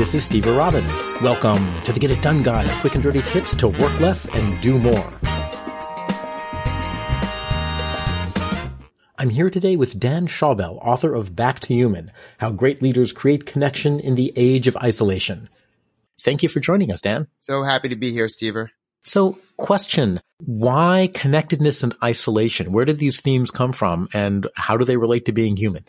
[0.00, 1.02] This is Steve Robbins.
[1.20, 4.60] Welcome to the Get It Done Guys, quick and dirty tips to work less and
[4.62, 5.12] do more.
[9.18, 13.44] I'm here today with Dan Schawbel, author of Back to Human, How Great Leaders Create
[13.44, 15.50] Connection in the Age of Isolation.
[16.20, 17.26] Thank you for joining us, Dan.
[17.40, 18.68] So happy to be here, Stever.
[19.02, 22.72] So, question, why connectedness and isolation?
[22.72, 25.84] Where did these themes come from and how do they relate to being human?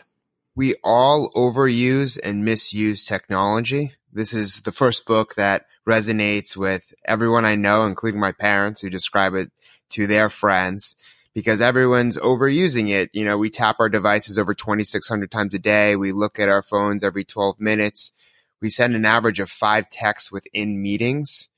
[0.54, 3.94] We all overuse and misuse technology.
[4.12, 8.90] This is the first book that resonates with everyone I know, including my parents who
[8.90, 9.50] describe it
[9.90, 10.94] to their friends
[11.34, 13.10] because everyone's overusing it.
[13.14, 15.96] You know, we tap our devices over 2,600 times a day.
[15.96, 18.12] We look at our phones every 12 minutes.
[18.60, 21.48] We send an average of five texts within meetings.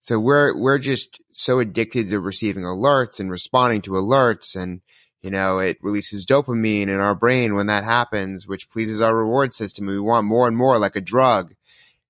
[0.00, 4.54] So we're, we're just so addicted to receiving alerts and responding to alerts.
[4.54, 4.82] And,
[5.24, 9.54] you know, it releases dopamine in our brain when that happens, which pleases our reward
[9.54, 9.86] system.
[9.86, 11.54] We want more and more like a drug.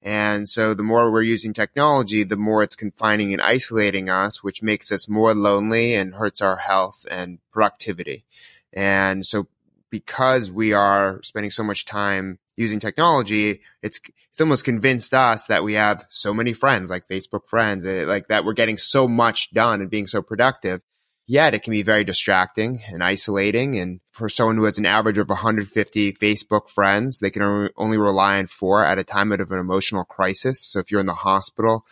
[0.03, 4.65] And so the more we're using technology, the more it's confining and isolating us, which
[4.65, 8.25] makes us more lonely and hurts our health and productivity.
[8.73, 9.47] And so
[9.91, 14.01] because we are spending so much time using technology, it's,
[14.33, 18.27] it's almost convinced us that we have so many friends, like Facebook friends, eh, like
[18.27, 20.83] that we're getting so much done and being so productive.
[21.27, 23.79] Yet it can be very distracting and isolating.
[23.79, 28.39] And for someone who has an average of 150 Facebook friends, they can only rely
[28.39, 30.61] on four at a time of an emotional crisis.
[30.61, 31.87] So if you're in the hospital,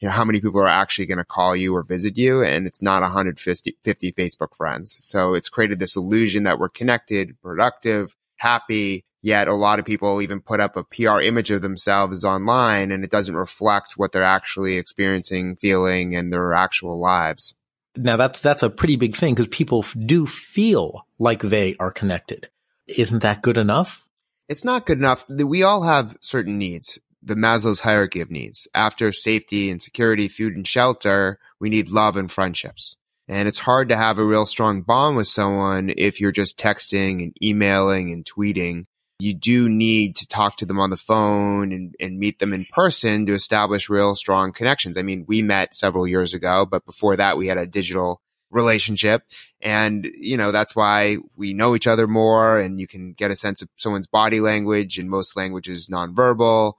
[0.00, 2.42] you know, how many people are actually going to call you or visit you?
[2.42, 4.96] And it's not 150 50 Facebook friends.
[5.00, 9.04] So it's created this illusion that we're connected, productive, happy.
[9.20, 13.04] Yet a lot of people even put up a PR image of themselves online and
[13.04, 17.54] it doesn't reflect what they're actually experiencing, feeling, and their actual lives.
[17.98, 22.48] Now that's, that's a pretty big thing because people do feel like they are connected.
[22.86, 24.06] Isn't that good enough?
[24.48, 25.26] It's not good enough.
[25.28, 26.98] We all have certain needs.
[27.22, 28.66] The Maslow's hierarchy of needs.
[28.74, 32.96] After safety and security, food and shelter, we need love and friendships.
[33.26, 37.22] And it's hard to have a real strong bond with someone if you're just texting
[37.22, 38.86] and emailing and tweeting.
[39.20, 42.64] You do need to talk to them on the phone and, and meet them in
[42.64, 44.96] person to establish real strong connections.
[44.96, 48.20] I mean, we met several years ago, but before that we had a digital
[48.50, 49.24] relationship.
[49.60, 53.36] And, you know, that's why we know each other more and you can get a
[53.36, 56.74] sense of someone's body language and most languages nonverbal.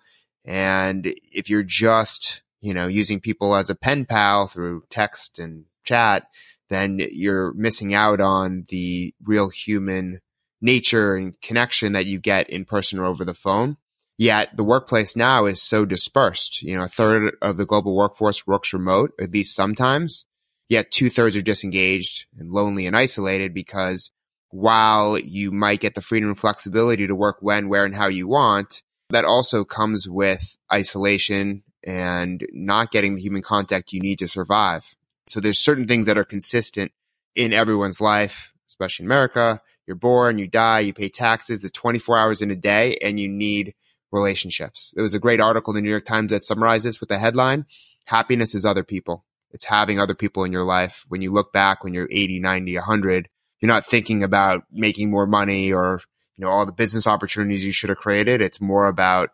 [0.46, 5.66] And if you're just, you know, using people as a pen pal through text and
[5.84, 6.28] chat,
[6.70, 10.22] then you're missing out on the real human
[10.62, 13.78] nature and connection that you get in person or over the phone.
[14.18, 16.62] Yet the workplace now is so dispersed.
[16.62, 20.26] You know, a third of the global workforce works remote, at least sometimes.
[20.68, 24.12] Yet two thirds are disengaged and lonely and isolated because
[24.52, 28.28] while you might get the freedom and flexibility to work when, where, and how you
[28.28, 34.28] want, that also comes with isolation and not getting the human contact you need to
[34.28, 34.96] survive.
[35.28, 36.92] So there's certain things that are consistent
[37.36, 39.62] in everyone's life, especially in America.
[39.90, 43.28] You're born, you die, you pay taxes, the 24 hours in a day, and you
[43.28, 43.74] need
[44.12, 44.94] relationships.
[44.96, 47.18] There was a great article in the New York Times that summarized this with the
[47.18, 47.66] headline,
[48.06, 49.26] happiness is other people.
[49.50, 51.06] It's having other people in your life.
[51.08, 55.26] When you look back when you're 80, 90, 100, you're not thinking about making more
[55.26, 56.02] money or,
[56.38, 58.42] you know, all the business opportunities you should have created.
[58.42, 59.32] It's more about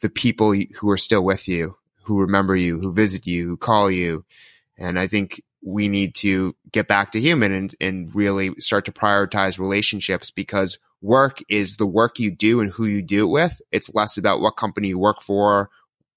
[0.00, 3.92] the people who are still with you, who remember you, who visit you, who call
[3.92, 4.24] you.
[4.76, 8.92] And I think we need to get back to human and, and really start to
[8.92, 13.62] prioritize relationships because work is the work you do and who you do it with.
[13.72, 15.70] It's less about what company you work for,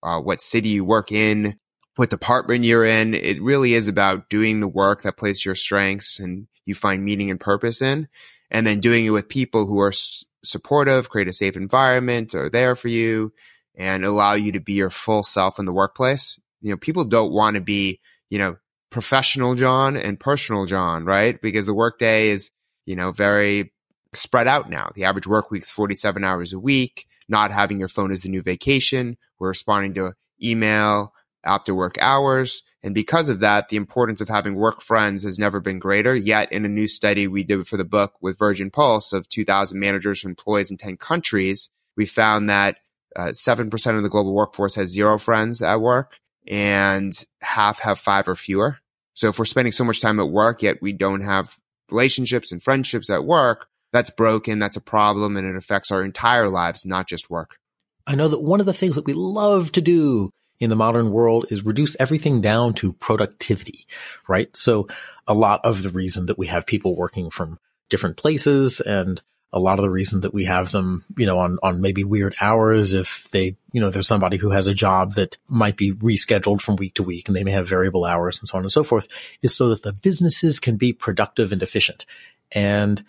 [0.03, 1.57] uh, what city you work in,
[1.95, 3.13] what department you're in.
[3.13, 7.31] It really is about doing the work that plays your strengths and you find meaning
[7.31, 8.09] and purpose in,
[8.51, 12.49] and then doing it with people who are s- supportive, create a safe environment, are
[12.49, 13.31] there for you,
[13.75, 16.38] and allow you to be your full self in the workplace.
[16.61, 18.57] You know, people don't want to be, you know,
[18.89, 21.39] professional John and personal John, right?
[21.41, 22.51] Because the workday is,
[22.85, 23.73] you know, very
[24.13, 24.91] spread out now.
[24.95, 27.07] The average work is 47 hours a week.
[27.29, 29.17] Not having your phone is the new vacation.
[29.39, 31.13] We're responding to email
[31.43, 32.63] after work hours.
[32.83, 36.15] And because of that, the importance of having work friends has never been greater.
[36.15, 39.79] Yet, in a new study we did for the book with Virgin Pulse of 2,000
[39.79, 42.77] managers and employees in 10 countries, we found that
[43.15, 48.27] uh, 7% of the global workforce has zero friends at work and half have five
[48.27, 48.77] or fewer.
[49.13, 51.57] So if we're spending so much time at work, yet we don't have
[51.91, 54.59] relationships and friendships at work, that's broken.
[54.59, 57.57] That's a problem and it affects our entire lives, not just work.
[58.05, 60.29] I know that one of the things that we love to do
[60.59, 63.85] in the modern world is reduce everything down to productivity,
[64.27, 64.55] right?
[64.55, 64.88] So
[65.27, 67.59] a lot of the reason that we have people working from
[67.89, 69.21] different places and
[69.53, 72.35] a lot of the reason that we have them, you know, on, on maybe weird
[72.41, 76.61] hours, if they, you know, there's somebody who has a job that might be rescheduled
[76.61, 78.83] from week to week and they may have variable hours and so on and so
[78.83, 79.07] forth,
[79.41, 82.05] is so that the businesses can be productive and efficient.
[82.51, 83.01] And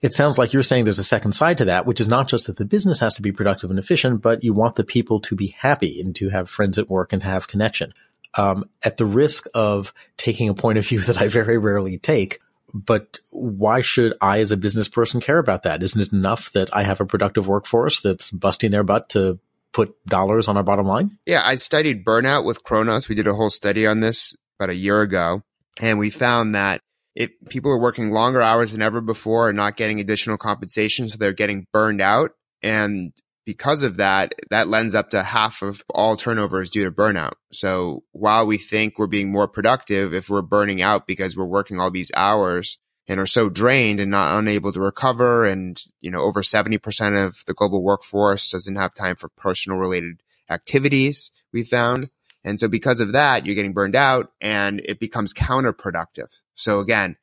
[0.00, 2.46] it sounds like you're saying there's a second side to that, which is not just
[2.46, 5.36] that the business has to be productive and efficient, but you want the people to
[5.36, 7.92] be happy and to have friends at work and to have connection.
[8.34, 12.38] Um, at the risk of taking a point of view that I very rarely take,
[12.72, 15.82] but why should I as a business person care about that?
[15.82, 19.38] Isn't it enough that I have a productive workforce that's busting their butt to
[19.72, 21.18] put dollars on our bottom line?
[21.26, 23.08] Yeah, I studied burnout with Kronos.
[23.08, 25.42] We did a whole study on this about a year ago,
[25.80, 26.80] and we found that
[27.14, 31.18] if people are working longer hours than ever before and not getting additional compensation, so
[31.18, 32.32] they're getting burned out.
[32.62, 33.12] And
[33.48, 37.32] because of that, that lends up to half of all turnover is due to burnout.
[37.50, 41.80] So while we think we're being more productive, if we're burning out because we're working
[41.80, 46.24] all these hours and are so drained and not unable to recover, and you know
[46.24, 51.30] over seventy percent of the global workforce doesn't have time for personal related activities.
[51.50, 52.10] We found
[52.44, 56.36] and so because of that, you're getting burned out and it becomes counterproductive.
[56.54, 57.16] So again,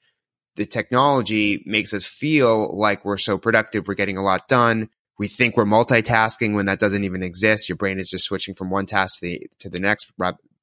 [0.56, 3.88] the technology makes us feel like we're so productive.
[3.88, 4.90] We're getting a lot done.
[5.18, 7.70] We think we're multitasking when that doesn't even exist.
[7.70, 10.12] Your brain is just switching from one task to the, to the next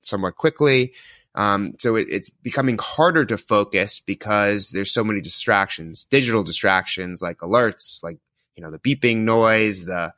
[0.02, 0.92] somewhat quickly.
[1.34, 7.22] Um, so it, it's becoming harder to focus because there's so many distractions, digital distractions
[7.22, 8.18] like alerts, like,
[8.56, 10.12] you know, the beeping noise, the,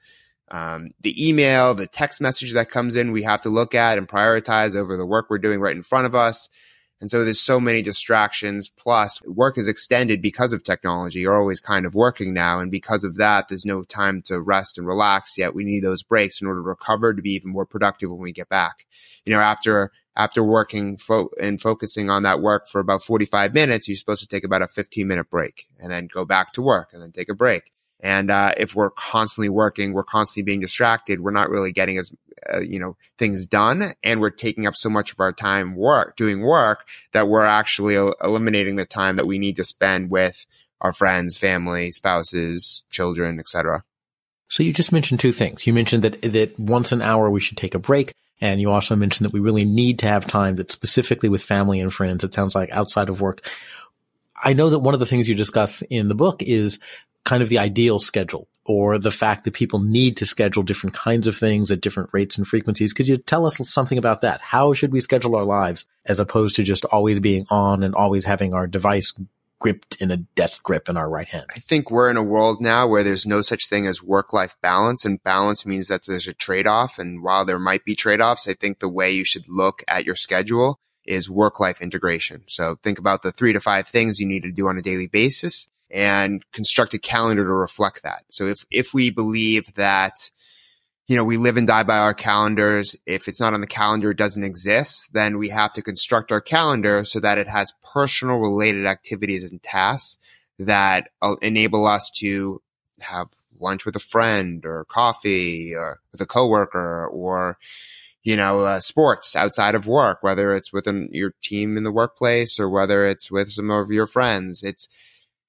[0.51, 4.09] um, the email, the text message that comes in, we have to look at and
[4.09, 6.49] prioritize over the work we're doing right in front of us.
[7.05, 8.71] And so there's so many distractions.
[8.71, 11.19] Plus, work is extended because of technology.
[11.19, 12.61] You're always kind of working now.
[12.61, 15.55] And because of that, there's no time to rest and relax yet.
[15.55, 18.33] We need those breaks in order to recover to be even more productive when we
[18.33, 18.87] get back.
[19.27, 23.87] You know, after, after working fo- and focusing on that work for about 45 minutes,
[23.87, 26.95] you're supposed to take about a 15 minute break and then go back to work
[26.95, 27.65] and then take a break.
[28.05, 31.21] And uh, if we're constantly working, we're constantly being distracted.
[31.21, 32.13] We're not really getting as
[32.53, 36.15] uh, you know things done, and we're taking up so much of our time work
[36.15, 40.45] doing work that we're actually eliminating the time that we need to spend with
[40.83, 43.83] our friends, family, spouses, children, etc.
[44.49, 45.67] So you just mentioned two things.
[45.67, 48.13] You mentioned that that once an hour we should take a break,
[48.43, 51.81] and you also mentioned that we really need to have time that's specifically with family
[51.81, 52.23] and friends.
[52.23, 53.41] It sounds like outside of work.
[54.45, 56.79] I know that one of the things you discuss in the book is
[57.25, 61.27] kind of the ideal schedule or the fact that people need to schedule different kinds
[61.27, 62.93] of things at different rates and frequencies.
[62.93, 64.41] Could you tell us something about that?
[64.41, 68.25] How should we schedule our lives as opposed to just always being on and always
[68.25, 69.13] having our device
[69.61, 71.47] gripped in a death grip in our right hand?
[71.55, 74.57] I think we're in a world now where there's no such thing as work life
[74.63, 76.99] balance and balance means that there's a trade off.
[76.99, 80.07] And while there might be trade offs, I think the way you should look at
[80.07, 82.45] your schedule is work life integration.
[82.49, 85.07] So think about the three to five things you need to do on a daily
[85.07, 88.25] basis and construct a calendar to reflect that.
[88.31, 90.31] So if, if we believe that,
[91.07, 94.11] you know, we live and die by our calendars, if it's not on the calendar,
[94.11, 98.39] it doesn't exist, then we have to construct our calendar so that it has personal
[98.39, 100.19] related activities and tasks
[100.59, 101.11] that
[101.43, 102.63] enable us to
[103.01, 103.29] have
[103.61, 107.59] lunch with a friend or coffee or with a coworker or,
[108.23, 112.59] you know, uh, sports outside of work, whether it's within your team in the workplace
[112.59, 114.63] or whether it's with some of your friends.
[114.63, 114.89] It's,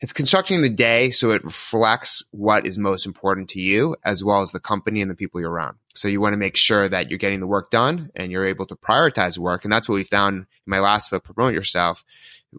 [0.01, 4.41] it's constructing the day so it reflects what is most important to you as well
[4.41, 5.77] as the company and the people you're around.
[5.95, 8.65] So you want to make sure that you're getting the work done and you're able
[8.67, 9.63] to prioritize work.
[9.63, 12.03] And that's what we found in my last book, Promote Yourself,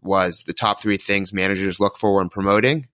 [0.02, 2.88] was the top three things managers look for when promoting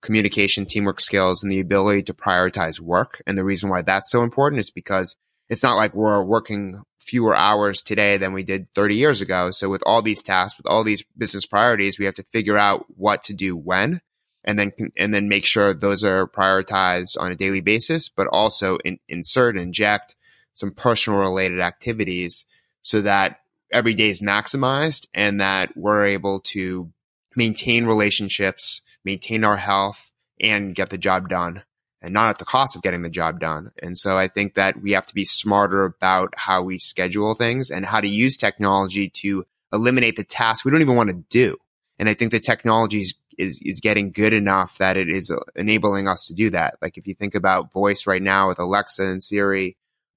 [0.00, 3.20] communication, teamwork skills, and the ability to prioritize work.
[3.26, 5.16] And the reason why that's so important is because
[5.48, 9.50] it's not like we're working fewer hours today than we did 30 years ago.
[9.50, 12.84] So with all these tasks, with all these business priorities, we have to figure out
[12.96, 14.00] what to do when.
[14.44, 18.78] and then and then make sure those are prioritized on a daily basis, but also
[18.84, 20.16] in, insert inject
[20.54, 22.46] some personal related activities
[22.82, 23.40] so that
[23.72, 26.90] every day is maximized and that we're able to
[27.36, 31.62] maintain relationships, maintain our health, and get the job done
[32.00, 33.72] and not at the cost of getting the job done.
[33.82, 37.70] And so I think that we have to be smarter about how we schedule things
[37.70, 41.56] and how to use technology to eliminate the tasks we don't even want to do.
[41.98, 43.00] And I think the technology
[43.36, 46.76] is, is, getting good enough that it is enabling us to do that.
[46.80, 49.76] Like if you think about voice right now with Alexa and Siri,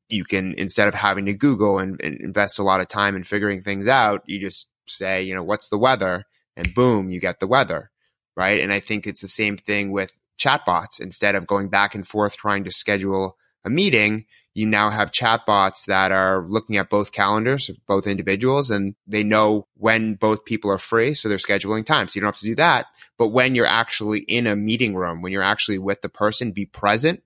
[0.10, 3.24] you can, instead of having to Google and, and invest a lot of time in
[3.24, 6.26] figuring things out, you just say, you know, what's the weather?
[6.56, 7.90] And boom, you get the weather.
[8.36, 8.62] Right.
[8.62, 11.00] And I think it's the same thing with chatbots.
[11.00, 15.86] Instead of going back and forth trying to schedule a meeting, you now have chatbots
[15.86, 20.72] that are looking at both calendars of both individuals and they know when both people
[20.72, 21.14] are free.
[21.14, 22.08] So they're scheduling time.
[22.08, 22.88] So you don't have to do that.
[23.18, 26.66] But when you're actually in a meeting room, when you're actually with the person, be
[26.66, 27.24] present,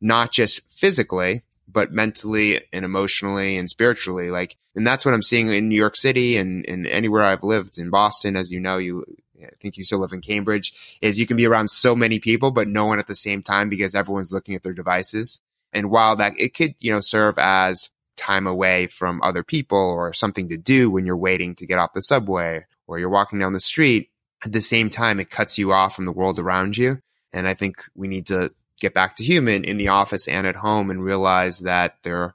[0.00, 4.30] not just physically, but mentally and emotionally and spiritually.
[4.30, 7.78] Like, and that's what I'm seeing in New York City and, and anywhere I've lived
[7.78, 8.36] in Boston.
[8.36, 9.04] As you know, you,
[9.44, 12.50] I think you still live in Cambridge is you can be around so many people,
[12.50, 15.40] but no one at the same time because everyone's looking at their devices.
[15.72, 20.12] And while that it could, you know, serve as time away from other people or
[20.12, 23.52] something to do when you're waiting to get off the subway or you're walking down
[23.52, 24.10] the street,
[24.44, 27.00] at the same time, it cuts you off from the world around you.
[27.32, 30.56] And I think we need to get back to human in the office and at
[30.56, 32.34] home and realize that there,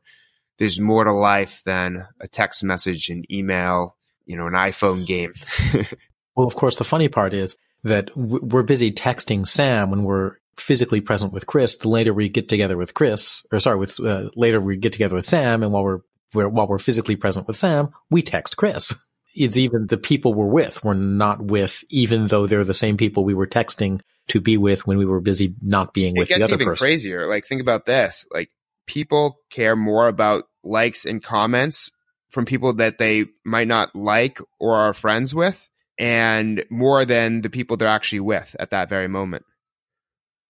[0.57, 3.95] there's more to life than a text message, an email,
[4.25, 5.33] you know, an iPhone game.
[6.35, 11.01] well, of course, the funny part is that we're busy texting Sam when we're physically
[11.01, 11.77] present with Chris.
[11.77, 15.15] The later we get together with Chris, or sorry, with uh, later we get together
[15.15, 15.99] with Sam, and while we're,
[16.33, 18.93] we're while we're physically present with Sam, we text Chris.
[19.35, 23.23] It's even the people we're with, we're not with, even though they're the same people
[23.23, 26.43] we were texting to be with when we were busy not being with the other
[26.43, 26.53] person.
[26.53, 27.25] It gets even crazier.
[27.25, 28.27] Like think about this.
[28.31, 28.51] Like
[28.85, 31.89] people care more about likes and comments
[32.29, 35.67] from people that they might not like or are friends with
[35.99, 39.45] and more than the people they're actually with at that very moment.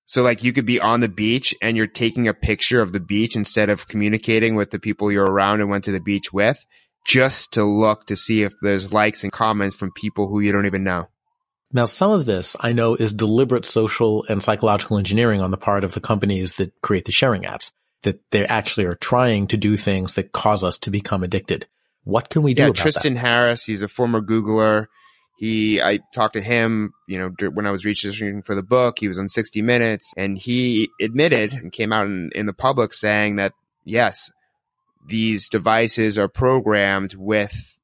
[0.06, 3.00] So like you could be on the beach and you're taking a picture of the
[3.00, 6.66] beach instead of communicating with the people you're around and went to the beach with
[7.06, 10.66] just to look to see if there's likes and comments from people who you don't
[10.66, 11.08] even know.
[11.72, 15.84] Now, some of this I know is deliberate social and psychological engineering on the part
[15.84, 17.72] of the companies that create the sharing apps,
[18.04, 21.66] that they actually are trying to do things that cause us to become addicted.
[22.04, 23.22] What can we do yeah, about Tristan that?
[23.22, 24.88] Harris, he's a former Googler.
[25.36, 29.08] He, I talked to him, you know, when I was researching for the book, he
[29.08, 33.38] was on 60 Minutes and he admitted and came out in, in the public saying
[33.38, 34.32] that, yes,
[35.06, 37.80] these devices are programmed with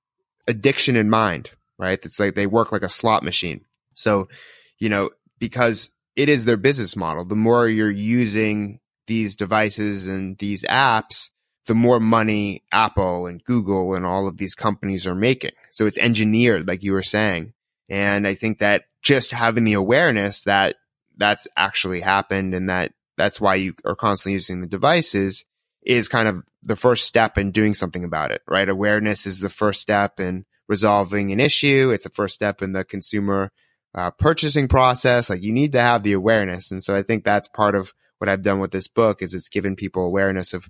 [0.48, 2.00] addiction in mind, right?
[2.04, 3.66] It's like they work like a slot machine.
[3.94, 4.30] So,
[4.78, 10.38] you know, because it is their business model, the more you're using these devices and
[10.38, 11.30] these apps,
[11.70, 15.52] the more money Apple and Google and all of these companies are making.
[15.70, 17.54] So it's engineered, like you were saying.
[17.88, 20.78] And I think that just having the awareness that
[21.16, 25.46] that's actually happened and that that's why you are constantly using the devices
[25.84, 28.68] is kind of the first step in doing something about it, right?
[28.68, 31.92] Awareness is the first step in resolving an issue.
[31.94, 33.52] It's the first step in the consumer
[33.94, 35.30] uh, purchasing process.
[35.30, 36.72] Like you need to have the awareness.
[36.72, 39.50] And so I think that's part of what I've done with this book is it's
[39.50, 40.68] given people awareness of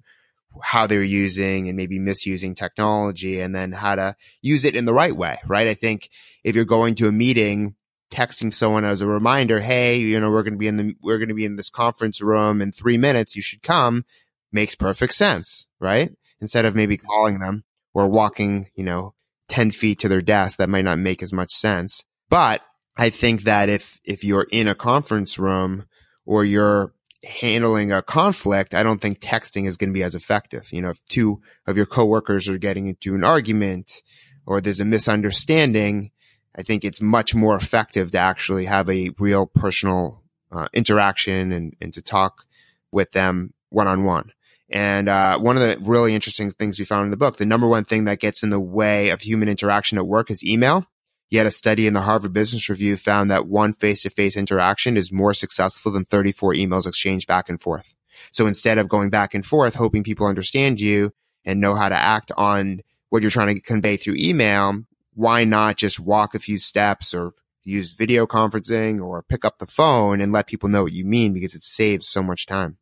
[0.64, 4.94] how they're using and maybe misusing technology and then how to use it in the
[4.94, 5.68] right way, right?
[5.68, 6.10] I think
[6.44, 7.76] if you're going to a meeting,
[8.12, 11.20] texting someone as a reminder, Hey, you know, we're going to be in the, we're
[11.20, 13.36] going to be in this conference room in three minutes.
[13.36, 14.06] You should come
[14.52, 16.12] makes perfect sense, right?
[16.42, 17.64] Instead of maybe calling them
[17.94, 19.14] or walking, you know,
[19.50, 22.04] 10 feet to their desk, that might not make as much sense.
[22.30, 22.62] But
[22.98, 25.86] I think that if, if you're in a conference room
[26.26, 30.72] or you're handling a conflict, I don't think texting is going to be as effective.
[30.72, 34.02] You know, if two of your coworkers are getting into an argument
[34.46, 36.12] or there's a misunderstanding,
[36.56, 41.76] I think it's much more effective to actually have a real personal uh, interaction and,
[41.80, 42.46] and to talk
[42.92, 44.32] with them one on one.
[44.72, 47.68] And uh, one of the really interesting things we found in the book, the number
[47.68, 50.86] one thing that gets in the way of human interaction at work is email.
[51.32, 55.34] Yet a study in the Harvard Business Review found that one face-to-face interaction is more
[55.34, 57.94] successful than 34 emails exchanged back and forth.
[58.32, 61.12] So instead of going back and forth, hoping people understand you
[61.46, 64.82] and know how to act on what you're trying to convey through email,
[65.14, 67.34] why not just walk a few steps or
[67.64, 71.34] use video conferencing or pick up the phone and let people know what you mean
[71.34, 72.78] because it saves so much time.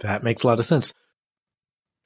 [0.00, 0.94] That makes a lot of sense.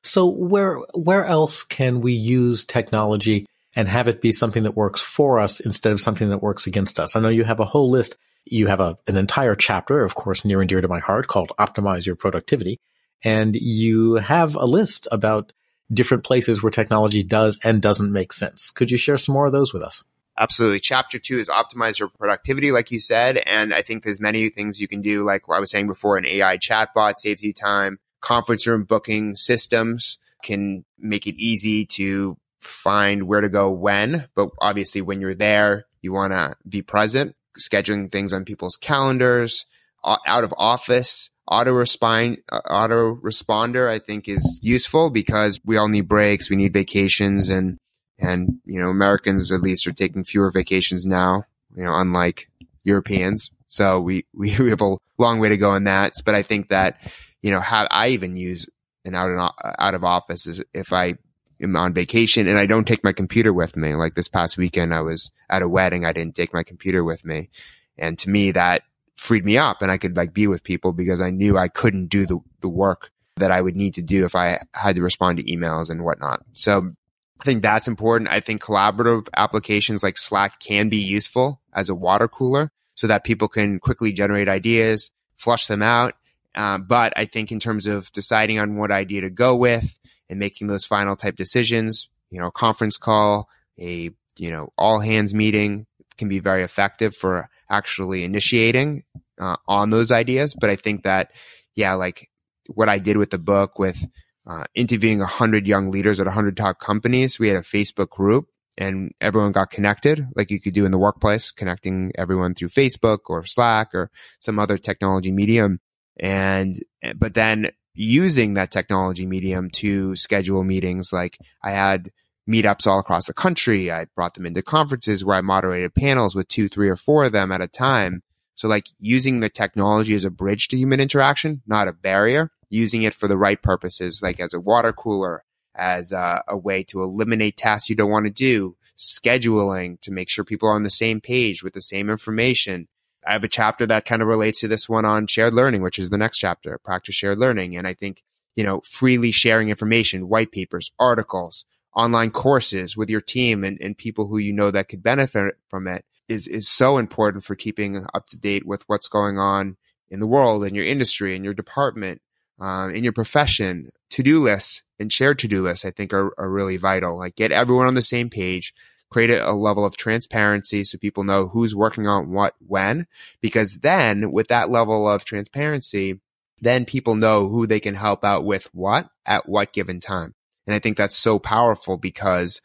[0.03, 5.01] So where where else can we use technology and have it be something that works
[5.01, 7.15] for us instead of something that works against us.
[7.15, 8.17] I know you have a whole list
[8.49, 11.53] You have a, an entire chapter, of course, near and dear to my heart called
[11.59, 12.79] Optimize Your Productivity.
[13.25, 15.53] And you have a list about
[15.93, 18.71] different places where technology does and doesn't make sense.
[18.71, 20.05] Could you share some more of those with us?
[20.39, 20.81] Absolutely.
[20.81, 23.39] Chapter two is optimize your productivity, like you said.
[23.39, 25.25] And I think there's many things you can do.
[25.25, 27.99] Like I was saying before, an AI chatbot saves you time.
[28.21, 32.37] Conference room booking systems can make it easy to
[32.67, 34.29] find where to go when.
[34.35, 39.67] But obviously, when you're there, you want to be present, scheduling things on people's calendars,
[40.05, 41.31] out of office.
[41.49, 46.51] Auto respond, uh, auto responder, I think is useful because we all need breaks.
[46.51, 47.79] We need vacations and
[48.19, 51.45] and, you know, Americans at least are taking fewer vacations now,
[51.77, 52.49] you know, unlike
[52.85, 53.51] Europeans.
[53.67, 56.15] So we, we, have a long way to go in that.
[56.25, 57.01] But I think that,
[57.43, 58.67] you know, how I even use
[59.05, 61.15] an out and out of office is if I
[61.61, 63.95] am on vacation and I don't take my computer with me.
[63.95, 66.05] Like this past weekend, I was at a wedding.
[66.05, 67.51] I didn't take my computer with me.
[67.99, 68.83] And to me, that
[69.17, 72.09] freed me up and I could like be with people because I knew I couldn't
[72.09, 75.39] do the, the work that I would need to do if I had to respond
[75.39, 76.43] to emails and whatnot.
[76.53, 76.93] So
[77.41, 78.31] I think that's important.
[78.31, 83.25] I think collaborative applications like Slack can be useful as a water cooler so that
[83.25, 86.15] people can quickly generate ideas, flush them out.
[86.55, 90.39] Um, but I think in terms of deciding on what idea to go with and
[90.39, 95.87] making those final type decisions, you know, conference call, a, you know, all hands meeting
[96.19, 99.03] can be very effective for actually initiating
[99.41, 100.55] uh, on those ideas.
[100.59, 101.31] But I think that,
[101.75, 102.29] yeah, like
[102.75, 104.05] what I did with the book with
[104.47, 107.39] uh, interviewing 100 young leaders at 100 top companies.
[107.39, 108.47] We had a Facebook group
[108.79, 113.21] and everyone got connected like you could do in the workplace, connecting everyone through Facebook
[113.27, 115.81] or Slack or some other technology medium.
[116.19, 116.77] And,
[117.17, 122.11] but then using that technology medium to schedule meetings, like I had
[122.49, 123.91] meetups all across the country.
[123.91, 127.33] I brought them into conferences where I moderated panels with two, three or four of
[127.33, 128.23] them at a time.
[128.55, 133.03] So like using the technology as a bridge to human interaction, not a barrier using
[133.03, 137.03] it for the right purposes, like as a water cooler, as a, a way to
[137.03, 140.91] eliminate tasks you don't want to do, scheduling to make sure people are on the
[140.91, 142.89] same page with the same information.
[143.27, 145.99] I have a chapter that kind of relates to this one on shared learning, which
[145.99, 147.77] is the next chapter, practice shared learning.
[147.77, 148.23] And I think,
[148.55, 153.97] you know, freely sharing information, white papers, articles, online courses with your team and, and
[153.97, 158.05] people who you know that could benefit from it is, is so important for keeping
[158.13, 159.77] up to date with what's going on
[160.09, 162.21] in the world in your industry in your department
[162.59, 166.77] um, in your profession, to-do lists and shared to-do lists, I think are, are really
[166.77, 167.19] vital.
[167.19, 168.73] Like get everyone on the same page,
[169.11, 173.07] create a, level of transparency so people know who's working on what when,
[173.41, 176.21] because then with that level of transparency,
[176.61, 180.35] then people know who they can help out with what at what given time.
[180.67, 182.61] And I think that's so powerful because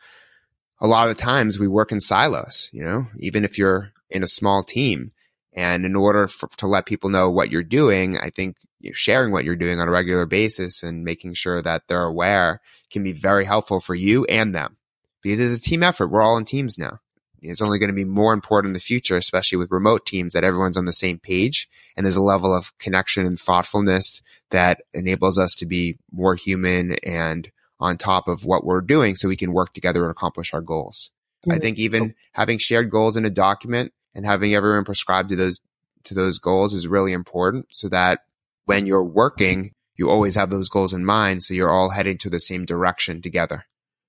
[0.79, 4.27] a lot of times we work in silos, you know, even if you're in a
[4.27, 5.11] small team.
[5.53, 8.55] And in order for, to let people know what you're doing, I think
[8.93, 13.03] sharing what you're doing on a regular basis and making sure that they're aware can
[13.03, 14.77] be very helpful for you and them
[15.21, 16.07] because it's a team effort.
[16.07, 16.99] We're all in teams now.
[17.41, 20.43] It's only going to be more important in the future, especially with remote teams that
[20.43, 25.39] everyone's on the same page and there's a level of connection and thoughtfulness that enables
[25.39, 29.53] us to be more human and on top of what we're doing so we can
[29.53, 31.09] work together and accomplish our goals.
[31.43, 31.51] Mm-hmm.
[31.53, 35.59] I think even having shared goals in a document and having everyone prescribe to those
[36.03, 38.23] to those goals is really important so that
[38.65, 41.43] when you're working, you always have those goals in mind.
[41.43, 43.65] So you're all heading to the same direction together.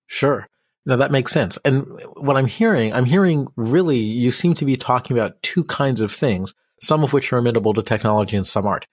[0.07, 0.46] Sure.
[0.84, 1.58] Now that makes sense.
[1.64, 6.00] And what I'm hearing, I'm hearing really, you seem to be talking about two kinds
[6.00, 8.86] of things, some of which are amenable to technology and some aren't.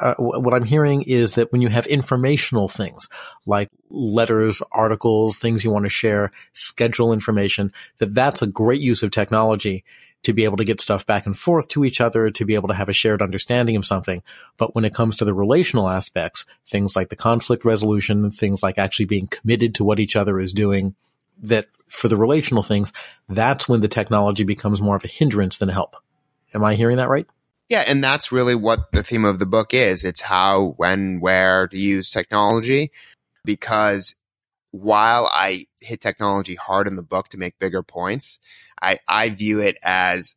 [0.00, 3.08] Uh, what I'm hearing is that when you have informational things
[3.46, 9.04] like letters, articles, things you want to share, schedule information, that that's a great use
[9.04, 9.84] of technology
[10.24, 12.68] to be able to get stuff back and forth to each other, to be able
[12.68, 14.22] to have a shared understanding of something.
[14.56, 18.78] But when it comes to the relational aspects, things like the conflict resolution, things like
[18.78, 20.94] actually being committed to what each other is doing,
[21.42, 22.92] that for the relational things,
[23.28, 25.96] that's when the technology becomes more of a hindrance than a help.
[26.54, 27.26] Am I hearing that right?
[27.68, 30.04] Yeah, and that's really what the theme of the book is.
[30.04, 32.90] It's how, when, where to use technology.
[33.44, 34.16] Because
[34.70, 38.38] while I hit technology hard in the book to make bigger points,
[38.80, 40.36] I, I view it as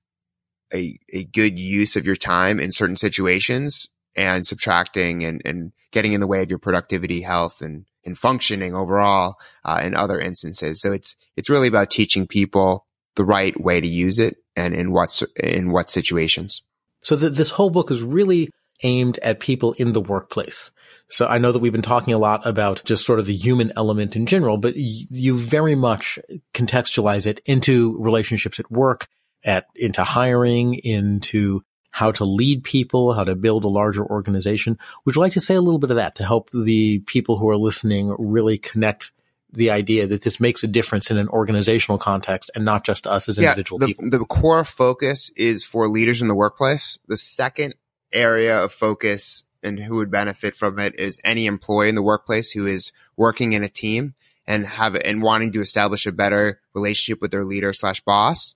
[0.73, 6.13] a, a good use of your time in certain situations and subtracting and, and getting
[6.13, 10.81] in the way of your productivity, health, and, and functioning overall uh, in other instances.
[10.81, 14.91] So it's it's really about teaching people the right way to use it and in
[14.91, 16.61] what in what situations.
[17.03, 18.49] So the, this whole book is really
[18.83, 20.71] aimed at people in the workplace.
[21.09, 23.71] So I know that we've been talking a lot about just sort of the human
[23.75, 26.19] element in general, but you very much
[26.53, 29.07] contextualize it into relationships at work
[29.43, 31.61] at into hiring, into
[31.91, 34.77] how to lead people, how to build a larger organization.
[35.05, 37.49] Would you like to say a little bit of that to help the people who
[37.49, 39.11] are listening really connect
[39.51, 43.29] the idea that this makes a difference in an organizational context and not just us
[43.29, 44.09] as individual the, people?
[44.09, 46.99] The core focus is for leaders in the workplace.
[47.07, 47.73] The second
[48.13, 52.51] area of focus and who would benefit from it is any employee in the workplace
[52.51, 54.13] who is working in a team
[54.45, 58.55] and have and wanting to establish a better relationship with their leader slash boss.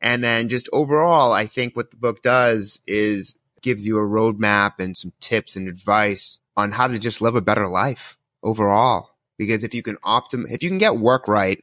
[0.00, 4.78] And then just overall, I think what the book does is gives you a roadmap
[4.78, 9.10] and some tips and advice on how to just live a better life overall.
[9.38, 11.62] Because if you can optim, if you can get work right,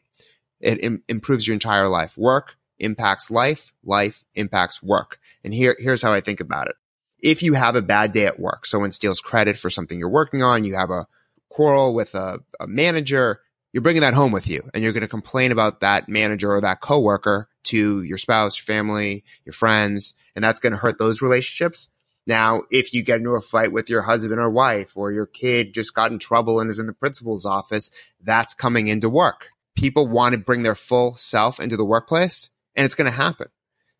[0.60, 2.18] it Im- improves your entire life.
[2.18, 5.20] Work impacts life, life impacts work.
[5.44, 6.76] And here, here's how I think about it.
[7.20, 10.44] If you have a bad day at work, someone steals credit for something you're working
[10.44, 11.08] on, you have a
[11.50, 13.42] quarrel with a, a manager,
[13.74, 16.62] you're bringing that home with you and you're going to complain about that manager or
[16.62, 21.22] that coworker to your spouse, your family, your friends, and that's going to hurt those
[21.22, 21.90] relationships.
[22.26, 25.74] Now, if you get into a fight with your husband or wife or your kid
[25.74, 27.90] just got in trouble and is in the principal's office,
[28.22, 29.50] that's coming into work.
[29.76, 33.48] People want to bring their full self into the workplace and it's going to happen.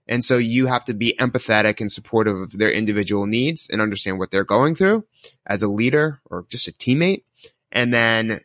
[0.08, 4.20] And so you have to be empathetic and supportive of their individual needs and understand
[4.20, 5.06] what they're going through
[5.46, 7.24] as a leader or just a teammate.
[7.72, 8.42] And then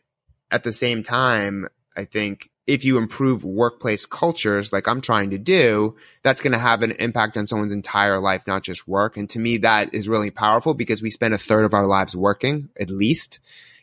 [0.51, 5.37] at the same time, I think if you improve workplace cultures like I'm trying to
[5.37, 9.17] do, that's going to have an impact on someone's entire life, not just work.
[9.17, 12.15] And to me, that is really powerful because we spend a third of our lives
[12.15, 13.39] working at least.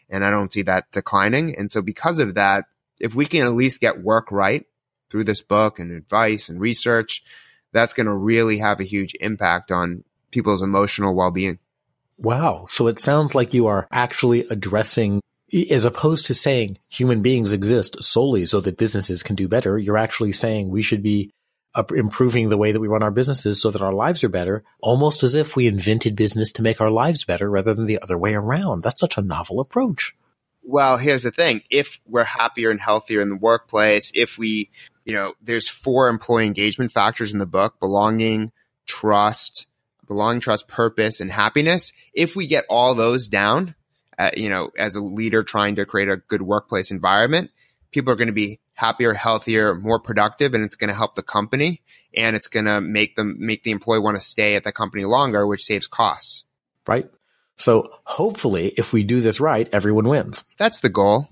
[0.08, 1.56] And I don't see that declining.
[1.56, 2.64] And so because of that,
[2.98, 4.66] if we can at least get work right
[5.10, 7.22] through this book and advice and research,
[7.72, 11.58] that's going to really have a huge impact on people's emotional well-being.
[12.18, 12.66] Wow.
[12.68, 15.20] So it sounds like you are actually addressing
[15.70, 19.98] as opposed to saying human beings exist solely so that businesses can do better, you're
[19.98, 21.30] actually saying we should be
[21.94, 25.22] improving the way that we run our businesses so that our lives are better, almost
[25.22, 28.34] as if we invented business to make our lives better rather than the other way
[28.34, 28.82] around.
[28.82, 30.14] That's such a novel approach.
[30.62, 31.62] Well, here's the thing.
[31.70, 34.70] If we're happier and healthier in the workplace, if we,
[35.10, 38.52] you know, there's four employee engagement factors in the book, belonging,
[38.86, 39.66] trust,
[40.06, 41.92] belonging, trust, purpose, and happiness.
[42.14, 43.74] If we get all those down,
[44.16, 47.50] uh, you know, as a leader trying to create a good workplace environment,
[47.90, 51.24] people are going to be happier, healthier, more productive, and it's going to help the
[51.24, 51.82] company
[52.14, 55.04] and it's going to make them make the employee want to stay at the company
[55.04, 56.44] longer, which saves costs.
[56.86, 57.10] Right.
[57.56, 60.44] So hopefully, if we do this right, everyone wins.
[60.56, 61.28] That's the goal.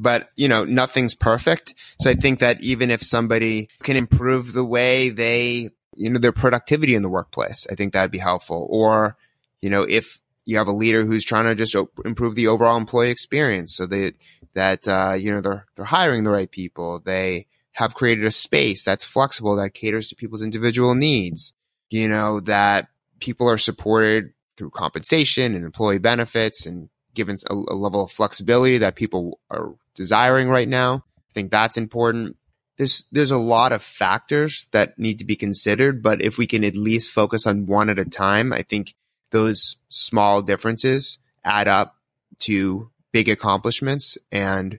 [0.00, 1.74] But, you know, nothing's perfect.
[2.00, 6.32] So I think that even if somebody can improve the way they, you know, their
[6.32, 8.68] productivity in the workplace, I think that'd be helpful.
[8.70, 9.16] Or,
[9.60, 13.10] you know, if you have a leader who's trying to just improve the overall employee
[13.10, 14.14] experience so that
[14.54, 18.82] that uh, you know they're they're hiring the right people they have created a space
[18.82, 21.52] that's flexible that caters to people's individual needs
[21.90, 22.88] you know that
[23.20, 28.78] people are supported through compensation and employee benefits and given a, a level of flexibility
[28.78, 32.36] that people are desiring right now i think that's important
[32.76, 36.64] there's there's a lot of factors that need to be considered but if we can
[36.64, 38.94] at least focus on one at a time i think
[39.30, 41.96] those small differences add up
[42.38, 44.78] to big accomplishments and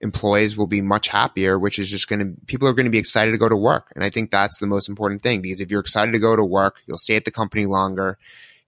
[0.00, 2.98] employees will be much happier, which is just going to, people are going to be
[2.98, 3.92] excited to go to work.
[3.94, 6.44] And I think that's the most important thing because if you're excited to go to
[6.44, 8.16] work, you'll stay at the company longer.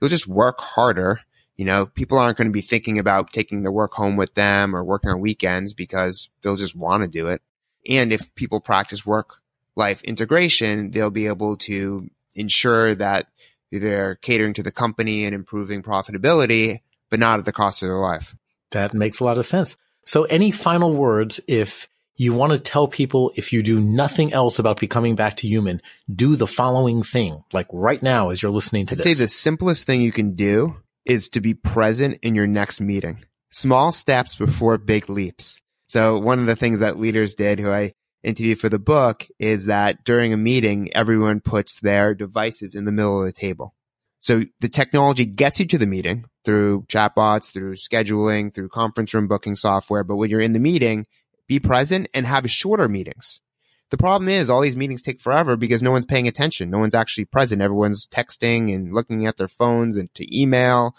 [0.01, 1.21] You'll just work harder.
[1.61, 4.75] You know, people aren't going to be thinking about taking their work home with them
[4.75, 7.43] or working on weekends because they'll just want to do it.
[7.87, 9.43] And if people practice work
[9.77, 13.27] life integration, they'll be able to ensure that
[13.71, 17.99] they're catering to the company and improving profitability, but not at the cost of their
[17.99, 18.35] life.
[18.71, 19.77] That makes a lot of sense.
[20.07, 24.59] So any final words if you want to tell people if you do nothing else
[24.59, 28.87] about becoming back to human, do the following thing, like right now as you're listening
[28.87, 29.05] to I'd this.
[29.05, 33.19] say the simplest thing you can do is to be present in your next meeting.
[33.51, 35.61] Small steps before big leaps.
[35.89, 39.67] So one of the things that leaders did who I interviewed for the book is
[39.67, 43.75] that during a meeting, everyone puts their devices in the middle of the table.
[44.21, 49.27] So the technology gets you to the meeting through chatbots, through scheduling, through conference room
[49.29, 50.05] booking software.
[50.05, 51.07] But when you're in the meeting,
[51.49, 53.41] be present and have shorter meetings.
[53.91, 56.71] The problem is all these meetings take forever because no one's paying attention.
[56.71, 57.63] No one's actually present.
[57.63, 60.97] Everyone's texting and looking at their phones and to email.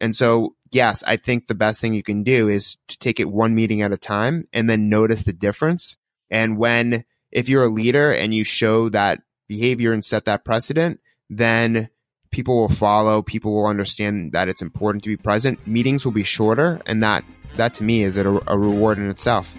[0.00, 3.30] And so, yes, I think the best thing you can do is to take it
[3.30, 5.96] one meeting at a time and then notice the difference
[6.30, 11.00] and when, if you're a leader and you show that behavior and set that precedent,
[11.30, 11.90] then
[12.32, 13.22] people will follow.
[13.22, 15.64] People will understand that it's important to be present.
[15.66, 16.80] Meetings will be shorter.
[16.86, 17.24] And that,
[17.56, 19.54] that to me is a, a reward in itself.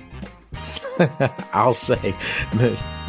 [1.53, 2.15] I'll say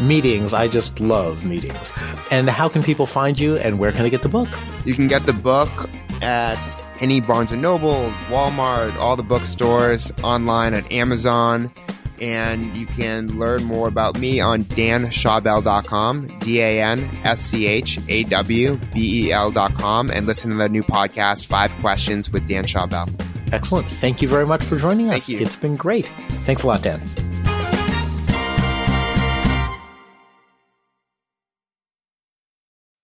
[0.01, 0.53] meetings.
[0.53, 1.93] I just love meetings.
[2.31, 4.49] And how can people find you and where can they get the book?
[4.85, 5.71] You can get the book
[6.23, 6.59] at
[7.01, 11.71] any Barnes and Noble, Walmart, all the bookstores, online at Amazon.
[12.21, 17.99] And you can learn more about me on danschawbel.com, D A N S C H
[18.09, 22.65] A W B E L.com, and listen to the new podcast, Five Questions with Dan
[22.65, 23.13] Schawbel.
[23.53, 23.87] Excellent.
[23.87, 25.29] Thank you very much for joining us.
[25.29, 26.07] It's been great.
[26.47, 27.26] Thanks a lot, Dan.